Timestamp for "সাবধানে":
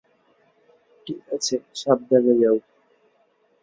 1.75-2.33